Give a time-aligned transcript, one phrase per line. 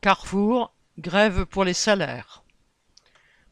[0.00, 2.44] Carrefour, grève pour les salaires.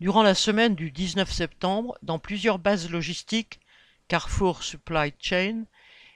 [0.01, 3.59] Durant la semaine du 19 septembre, dans plusieurs bases logistiques,
[4.07, 5.65] Carrefour Supply Chain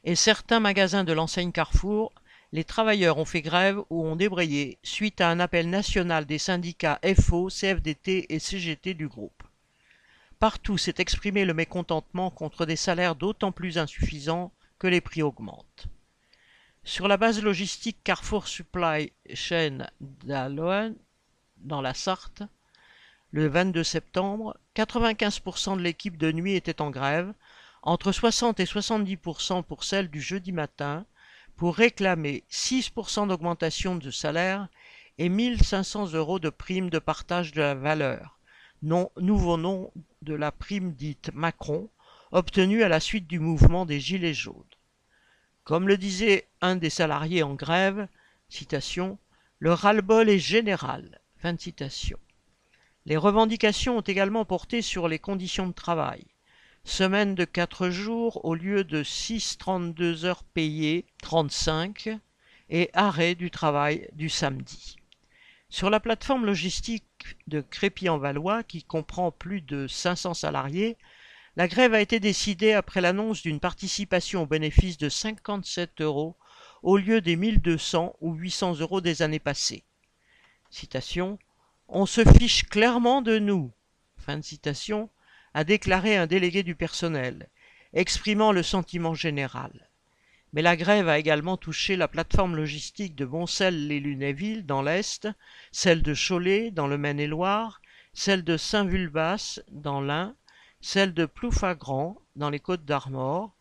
[0.04, 2.12] et certains magasins de l'enseigne Carrefour,
[2.52, 7.00] les travailleurs ont fait grève ou ont débrayé suite à un appel national des syndicats
[7.20, 9.42] FO, CFDT et CGT du groupe.
[10.38, 15.66] Partout s'est exprimé le mécontentement contre des salaires d'autant plus insuffisants que les prix augmentent.
[16.82, 20.94] Sur la base logistique Carrefour Supply Chain d'Aloen,
[21.58, 22.42] dans la Sarthe,
[23.32, 27.34] le 22 septembre, 95% de l'équipe de nuit était en grève,
[27.82, 31.04] entre 60 et 70% pour celle du jeudi matin,
[31.54, 34.68] pour réclamer 6% d'augmentation de salaire
[35.18, 38.38] et 1500 euros de prime de partage de la valeur,
[38.82, 41.90] nouveau nom de la prime dite Macron,
[42.32, 44.64] obtenue à la suite du mouvement des Gilets jaunes.
[45.64, 48.08] Comme le disait un des salariés en grève,
[49.58, 51.20] le ras-le-bol est général.
[53.06, 56.24] Les revendications ont également porté sur les conditions de travail.
[56.84, 62.18] Semaine de 4 jours au lieu de 6,32 heures payées, 35,
[62.70, 64.96] et arrêt du travail du samedi.
[65.68, 67.04] Sur la plateforme logistique
[67.46, 70.96] de Crépy-en-Valois, qui comprend plus de 500 salariés,
[71.60, 76.34] la grève a été décidée après l'annonce d'une participation au bénéfice de 57 euros
[76.82, 79.84] au lieu des 1200 ou 800 euros des années passées.
[81.88, 83.70] On se fiche clairement de nous.
[84.16, 85.06] Fin de
[85.52, 87.50] a déclaré un délégué du personnel,
[87.92, 89.90] exprimant le sentiment général.
[90.54, 95.28] Mais la grève a également touché la plateforme logistique de Boncel-les-Lunéville dans l'Est,
[95.72, 97.82] celle de Cholet dans le Maine-et-Loire,
[98.14, 100.34] celle de Saint-Vulbas dans l'Ain,
[100.80, 103.52] celle de Ploufragan dans les Côtes d'Armor,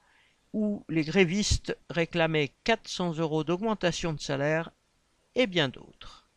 [0.53, 4.71] où les grévistes réclamaient 400 euros d'augmentation de salaire
[5.35, 6.27] et bien d'autres.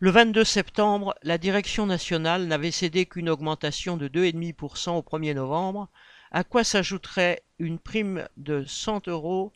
[0.00, 5.88] Le 22 septembre, la direction nationale n'avait cédé qu'une augmentation de 2,5% au 1er novembre,
[6.30, 9.52] à quoi s'ajouterait une prime de 100 euros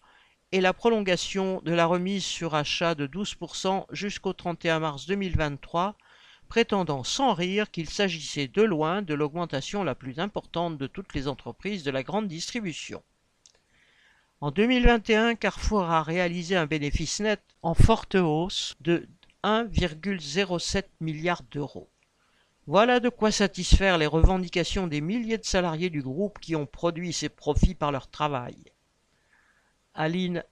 [0.50, 5.97] et la prolongation de la remise sur achat de 12% jusqu'au 31 mars 2023
[6.53, 11.27] prétendant sans rire qu'il s'agissait de loin de l'augmentation la plus importante de toutes les
[11.27, 13.03] entreprises de la grande distribution.
[14.43, 19.09] En 2021, Carrefour a réalisé un bénéfice net en forte hausse de
[19.43, 21.89] 1,07 milliard d'euros.
[22.67, 27.15] Voilà de quoi satisfaire les revendications des milliers de salariés du groupe qui ont produit
[27.15, 28.59] ces profits par leur travail.
[29.95, 30.45] Aline